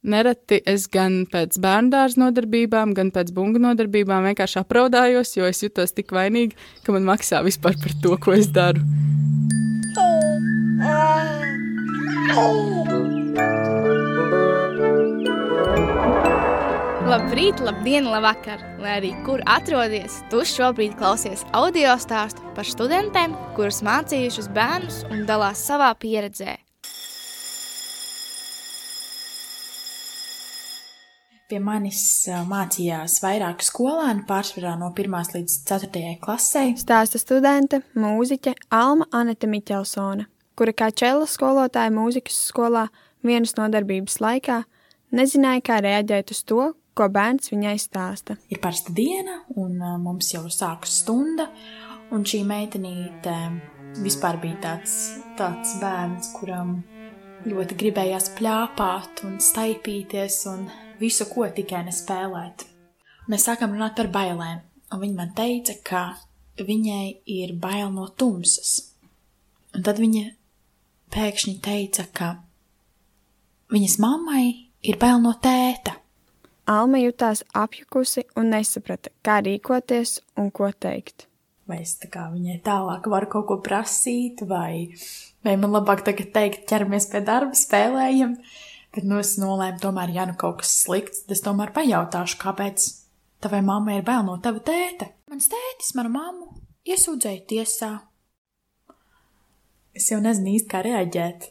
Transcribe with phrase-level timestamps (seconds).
[0.00, 5.92] Nereti es gan pēc bērndārza nodarbībām, gan pēc bungu nodarbībām vienkārši apraudājos, jo es jutos
[5.92, 8.80] tik vainīgi, ka man maksā vispār par to, ko es daru.
[17.10, 18.64] Labrīt, labdien, labvakar!
[18.80, 25.26] Lai arī kur atrodies, tu šobrīd klausies audio stāstu par studentēm, kuras mācījušas bērnus un
[25.28, 26.56] dalās savā pieredzē.
[31.50, 32.00] Pie manis
[32.46, 36.60] mācījās vairāk skolēnu, pārsvarā no 1 līdz 4 klasē.
[36.78, 42.84] Stāsta studente, mūziķe Alma Anete Miķelsone, kura kā čela skolotāja mūzikas skolā
[43.26, 44.60] vienas nodarbības laikā
[45.10, 48.36] nezināja, kā reaģēt uz to, ko bērns viņai stāsta.
[48.46, 49.74] Ir parasta diena, un
[50.04, 51.48] mums jau sākas stunda,
[52.14, 53.34] un šī meitenīte
[54.04, 54.94] vispār bija tāds,
[55.40, 56.76] tāds bērns, kuram
[57.50, 62.66] ļoti gribējās plāpāt un staipīties un visu, ko tikai nespēlēt.
[63.30, 64.60] Mēs sākam runāt par bailēm,
[64.92, 66.04] un viņa man teica, ka
[66.60, 68.92] viņai ir bail no tumsas.
[69.76, 70.24] Un tad viņa
[71.14, 72.30] pēkšņi teica, ka
[73.70, 74.44] viņas mammai
[74.82, 75.96] ir bail no tēta.
[76.70, 81.26] Alma jutās apjukusi un nesaprata, kā rīkoties un ko teikt.
[81.70, 84.90] Vai es tā kā viņai tālāk varu kaut ko prasīt, vai,
[85.46, 88.36] vai man labāk tagad teikt, ķeramies pie darba, spēlējam.
[88.94, 92.86] Bet nu es nolēmu, tomēr, ja nu kaut kas slikts, tad es tomēr pajautāšu, kāpēc
[93.44, 95.12] tavai mammai ir bail no tava tēta.
[95.30, 96.48] Mans tētis manu mammu
[96.90, 97.92] iesūdzēja tiesā.
[99.94, 101.50] Es jau nezinu īsti, kā reaģēt.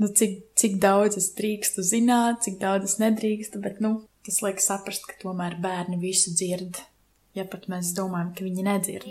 [0.00, 4.60] Nu, cik, cik daudz es drīkstu zināt, cik daudz es nedrīkstu, bet, nu, Tas liek
[4.60, 6.76] saprast, ka tomēr bērni visu dzird.
[7.38, 9.04] Ja pat mēs domājam, ka viņi nedzird.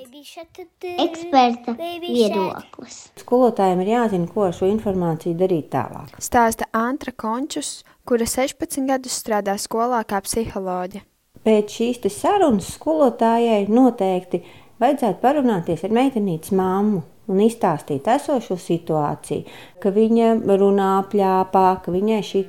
[1.06, 2.98] Eksperta viedoklis.
[3.22, 6.17] Skolotājiem ir jāzina, ko ar šo informāciju darīt tālāk.
[6.20, 11.06] Stāsta Antra Končus, kura 16 gadus strādā skolā kā psiholoģe.
[11.47, 14.44] Pēc šīs sarunas skolotājai noteikti
[14.84, 19.46] vajadzētu parunāties ar meitenītes māmu un izstāstīt esošo situāciju,
[19.80, 22.44] ka viņa runā plāpā, ka viņai šī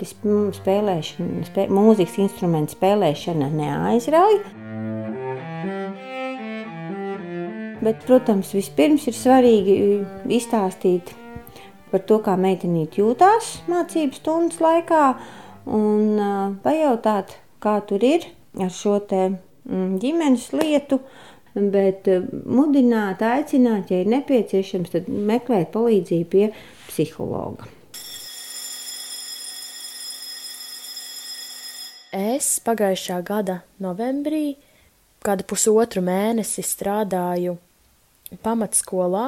[0.58, 4.40] spēlēšana, spē, mūzikas instrumenta spēlēšana neaizrauj.
[7.80, 9.76] Bet, protams, vispirms ir svarīgi
[10.36, 11.14] izstāstīt
[11.90, 15.04] par to, kā meitenīte jūtās mācību stundas laikā,
[15.66, 18.28] un uh, pajautāt, kā tur ir
[18.60, 19.30] ar šo te,
[19.70, 21.00] ģimenes lietu,
[21.54, 26.48] bet eh, mudināt, aicināt, ja ir nepieciešams, tad meklēt palīdzību pie
[26.88, 27.68] psihologa.
[32.10, 34.56] Es pagājušā gada novembrī,
[35.22, 37.54] kādu pusotru mēnesi strādāju
[38.44, 39.26] pamatskolā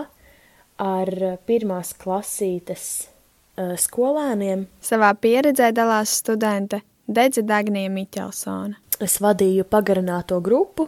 [0.82, 1.12] ar
[1.46, 4.66] pirmās klasītes uh, skolēniem.
[4.82, 8.78] Savā pieredzē dalās studente Dedze Dagnija Miķelsone.
[9.02, 10.86] Es vadīju pagarināto grupu,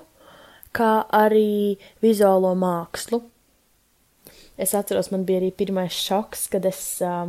[0.74, 3.22] kā arī vizuālo mākslu.
[4.54, 7.26] Es atceros, man bija arī pirmais šoks, kad es uh,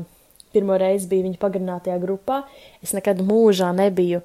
[0.53, 2.43] pirmo reizi biju viņa pagarinātajā grupā.
[2.85, 4.21] Es nekad mūžā nebiju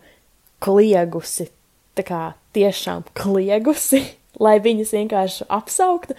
[0.61, 1.49] kliegusi,
[1.97, 2.23] tā kā
[2.57, 4.05] tiešām kliegusi
[4.41, 6.17] lai viņus vienkārši apsauktu,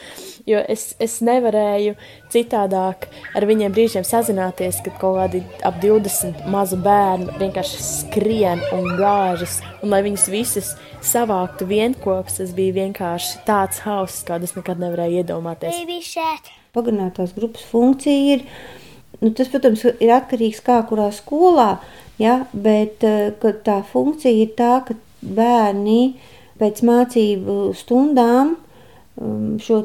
[0.50, 1.96] jo es, es nevarēju
[2.32, 8.92] citādāk ar viņiem brīžiem sazināties, kad kaut kādi ap 20 mazu bērnu vienkārši skrien un
[9.00, 10.74] gāžas, un lai viņus visus
[11.06, 15.81] savāktu vienkops, tas bija vienkārši tāds hauss, kādu es nekad nevarēju iedomāties.
[16.72, 18.46] Pagarinātās grupas funkcija ir,
[19.20, 21.74] nu, tas, protams, ir atkarīgs kā kurā skolā,
[22.22, 23.34] ja, bet eh,
[23.66, 26.30] tā funkcija ir tā, ka bērni uh,
[26.62, 29.82] pēc mācību stundām um, šo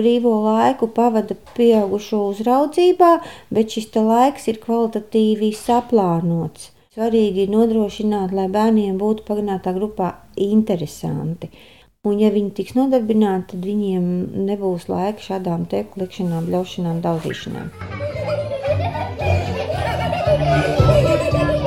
[0.00, 3.12] brīvo laiku pavada pieaugušo uzraudzībā,
[3.54, 6.70] bet šis laiks ir kvalitatīvi saplānots.
[6.90, 11.46] Svarīgi ir nodrošināt, lai bērniem būtu pagarinātā grupā interesanti.
[12.02, 14.04] Un, ja viņi tiks nodarbināti, tad viņiem
[14.48, 17.66] nebūs laika šādām te klikšanām, bļaušanām, daudzīšanām.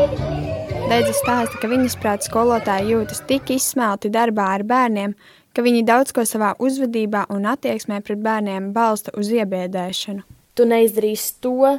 [0.94, 5.16] Deidze stāsta, ka viņas prāt skolotāji jūtas tik izsmelti darbā ar bērniem,
[5.50, 10.22] ka viņi daudz ko savā uzvedībā un attieksmē pret bērniem balsta uz iebiedēšanu.
[10.54, 11.72] Tu neizdarīsi to,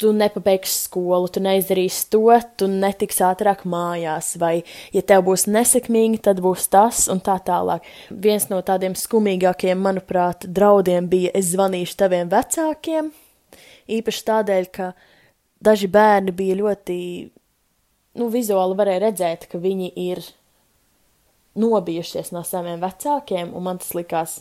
[0.00, 2.22] tu nepabeigsi skolu, tu neizdarīsi to,
[2.56, 4.62] tu netiks ātrāk mājās, vai,
[4.96, 7.84] ja tev būs nesekmīgi, tad būs tas un tā tālāk.
[8.08, 13.12] Viens no tādiem skumīgākiem, manuprāt, draudiem bija: es zvanīšu taviem vecākiem.
[14.00, 14.88] Īpaši tādēļ, ka
[15.60, 16.96] daži bērni bija ļoti
[18.18, 20.22] nu, vizuāli varēja redzēt, ka viņi ir
[21.60, 24.40] nobijušies no saviem vecākiem, un man tas likās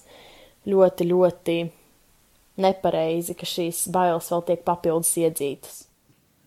[0.70, 1.58] ļoti, ļoti
[2.60, 5.84] nepareizi, ka šīs bailes vēl tiek papildus iedzītas.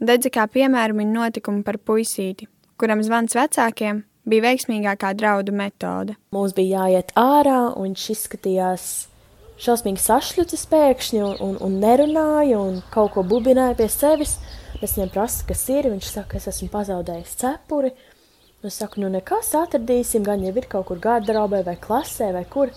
[0.03, 2.49] Dedzi kā piemēru min notikumu par puisīti,
[2.81, 6.17] kuram zvans vecākiem bija veiksmīgākā draudu metode.
[6.35, 8.89] Mums bija jāiet ārā, un viņš izskatījās
[9.63, 14.37] šausmīgi sašķelts pēkšņi, un, un, un nerunāja, un kaut ko bubināja pie sevis.
[14.83, 15.87] Es viņam prasu, kas ir.
[15.93, 17.93] Viņš saka, es esmu pazaudējis cepuri.
[18.67, 22.71] Es saku, nu nekas atradīsim, gan jau ir kaut kur garderobē vai klasē vai kur.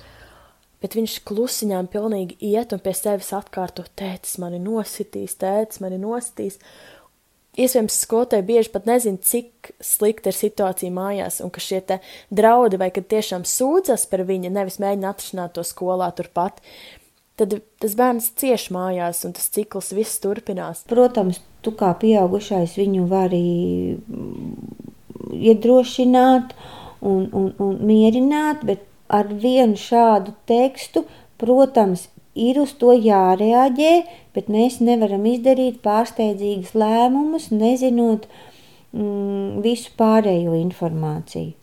[0.81, 6.59] Bet viņš klusiņām pilnīgi iet un pie sevis atkārto, tētis mani nositīs, tētis mani nositīs.
[7.55, 11.79] Iespējams, skolotāji bieži pat nezina, cik slikta ir situācija mājās, un ka šie
[12.29, 16.59] draudi vai kad tiešām sūdzas par viņu, nevis mēģina atrisināt to skolā turpat,
[17.39, 20.83] tad tas bērns cieš mājās, un tas cikls viss turpinās.
[20.89, 23.45] Protams, tu kā pieaugušais viņu vari
[25.35, 26.55] iedrošināt
[27.01, 31.05] un, un, un mierināt, bet ar vienu šādu tekstu,
[31.41, 33.93] protams, ir uz to jārēģē,
[34.35, 38.27] bet mēs nevaram izdarīt pārsteidzīgus lēmumus, nezinot
[38.95, 41.53] mm, visu pārējo informāciju.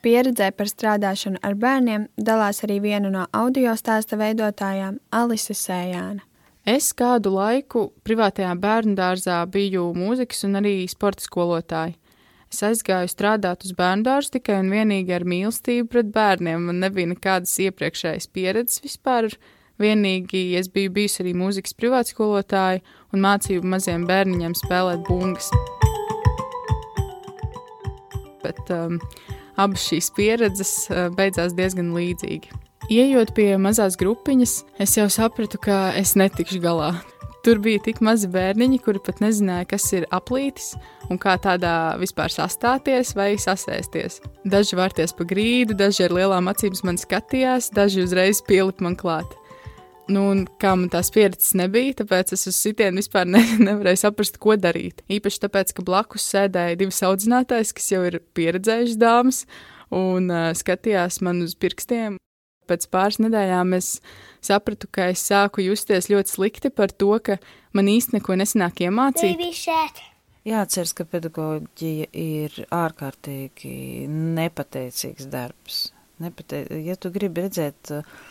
[0.00, 6.24] Pieredzē par strādāšanu ar bērniem dalās arī viena no audio stāsta veidotājām, Alise Sējāna.
[6.64, 11.96] Es kādu laiku privātajā bērnu dārzā biju mūzikas un arī sporta skolotāja.
[12.50, 16.64] Es aizgāju strādāt uz bērnu dārzu tikai un vienīgi ar mīlestību pret bērniem.
[16.70, 19.28] Man nebija nekādas iepriekšējas pieredzes vispār.
[19.80, 22.80] Vienīgi es biju bijusi arī mūzikas privātskolotāja
[23.12, 25.52] un mācīju maziem bērniņiem spēlēt bungas.
[28.40, 28.98] Bet um,
[29.56, 32.52] abas šīs pieredzes uh, beidzās diezgan līdzīgi.
[32.90, 36.94] Iejot pie mazās grupiņas, es jau sapratu, ka es netikšu galā.
[37.40, 40.74] Tur bija tik mazi bērniņi, kuri pat nezināja, kas ir aplītis
[41.08, 44.18] un kā tādā vispār sastāties vai sasēsties.
[44.44, 49.32] Daži vārties pa grīdu, daži ar lielām acīm man skatījās, daži uzreiz pielipa man klāt.
[50.10, 54.40] Nu, un kā man tās pieredzes nebija, tāpēc es uz sitienu vispār ne, nevarēju saprast,
[54.42, 55.04] ko darīt.
[55.12, 59.44] Īpaši tāpēc, ka blakus sēdēja divas audzinātājas, kas jau ir pieredzējušas dāmas,
[59.94, 62.18] un uh, skatījās man uz pirkstiem
[62.70, 63.96] pēc pāris nedēļām es
[64.44, 67.40] sapratu, ka es sāku justies ļoti slikti par to, ka
[67.76, 69.42] man īsti neko nesanāk iemācīt.
[70.46, 75.90] Jāatceras, ka pedagoģija ir ārkārtīgi nepateicīgs darbs.
[76.20, 76.62] Nepate...
[76.84, 78.22] Ja tu gribi redzēt uh,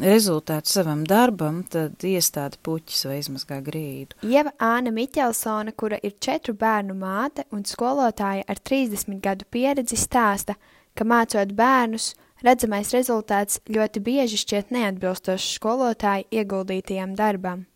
[0.00, 4.18] rezultātu savam darbam, tad iestādi puķis vai izmazgā grīdu.
[4.24, 10.56] Ieva Āna Miķelsona, kura ir četru bērnu māte un skolotāja ar 30 gadu pieredzi, stāsta,
[10.94, 12.12] ka mācot bērnus,
[12.42, 17.68] Redzamais rezultāts ļoti bieži šķiet neatbilstošs skolotāju ieguldītajam darbam.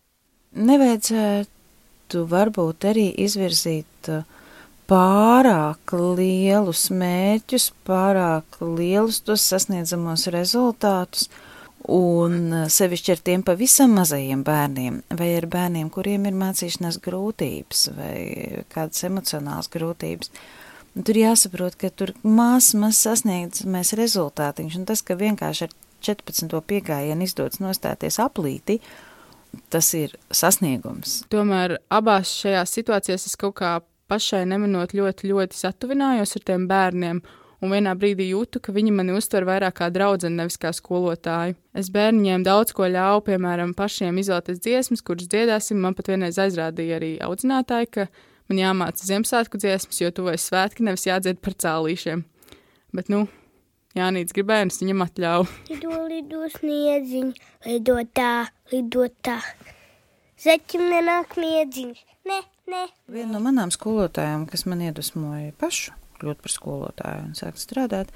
[0.59, 4.25] Nevajadzētu varbūt arī izvirzīt uh,
[4.91, 11.29] pārāk lielus mērķus, pārāk lielus tos sasniedzamos rezultātus,
[11.93, 17.88] un uh, sevišķi ar tiem pavisam mazajiem bērniem, vai ar bērniem, kuriem ir mācīšanās grūtības
[17.97, 18.21] vai
[18.73, 20.33] kādas emocionālas grūtības.
[20.97, 23.67] Tur jāsaprot, ka tur maz, maz sasniegts
[23.99, 25.75] rezultātiņš, un tas, ka vienkārši ar
[26.06, 26.61] 14.
[26.71, 28.79] piegājienu izdodas nostāties aplīti,
[29.73, 31.23] tas ir sasniegums.
[31.32, 33.77] Tomēr abās šajās situācijās es kaut kā
[34.11, 37.23] pašai nemanot ļoti, ļoti satuvinājos ar tiem bērniem,
[37.67, 41.57] un vienā brīdī jūtu, ka viņi mani uztver vairāk kā draugu, nevis kā skolotāju.
[41.77, 45.81] Es bērniem daudz ko ļauju, piemēram, pašiem izvēlēties dziesmas, kuras dziedāsim.
[45.83, 48.07] Man pat vienreiz aizrādīja arī audzinātāji, ka
[48.51, 52.25] man jāmāca Ziemassvētku dziesmas, jo tuvojas svētki, nevis jādzied par cēlīšiem.
[52.96, 53.27] Bet, nu,
[53.96, 55.53] Jānis gribēja, es viņam atļauju.
[55.73, 58.32] Lido, lido sniedziņš, lido tā,
[58.73, 59.41] lido tā.
[60.41, 62.03] Zeķim nenāk miedziņš.
[62.29, 62.41] Nē,
[62.73, 62.82] nē.
[63.13, 68.11] Viena no manām skolotājām, kas man iedvesmoja pašu kļūt par skolotāju un sākt strādāt,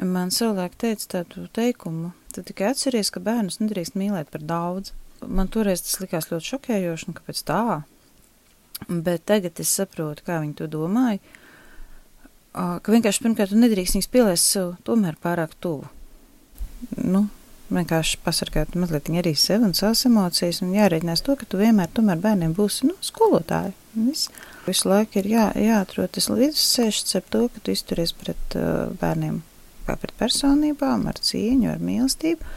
[0.00, 4.92] man savulaik teica tādu teikumu, tad tikai atceries, ka bērnus nedrīkst mīlēt par daudz.
[5.24, 7.64] Man toreiz tas likās ļoti šokējoši, un kāpēc tā?
[8.88, 11.22] Bet tagad es saprotu, kā viņi to domāja.
[12.54, 15.88] Ka vienkārši pirmkārt, tu nedrīkst viņus pielaist sev tomēr pārāk tuvu.
[17.00, 17.24] Nu,
[17.74, 22.20] vienkārši pasargāt mazliet arī sevi un savas emocijas, un jārēķinās to, ka tu vienmēr tomēr
[22.22, 23.74] bērniem būsi nu, skolotāji.
[23.94, 24.28] Viss.
[24.64, 29.42] Visu laiku ir jā, jāatrod tas līdzsēžs ar to, ka tu izturies pret uh, bērniem
[29.84, 32.54] kā pret personībām, ar cieņu, ar mīlestību.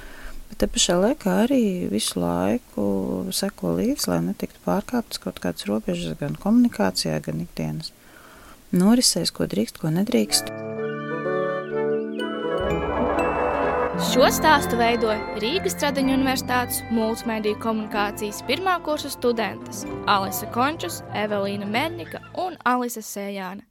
[0.47, 1.61] Bet te pašā laikā arī
[1.91, 2.87] visu laiku
[3.35, 7.91] seko līdzi, lai netiktu pārkāptas kaut kādas robežas gan komunikācijā, gan ikdienas
[8.71, 10.66] norisēs, ko drīkst, ko nedrīkst.
[13.97, 22.21] Šo stāstu veidoja Rīgas Tradiņu Universitātes multimediju komunikācijas pirmā kursa studentes Alise Končus, Evelīna Mernika
[22.37, 23.65] un Alise Sējāna.